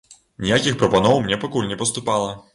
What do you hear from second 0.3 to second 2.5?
Ніякіх прапаноў мне пакуль не паступала.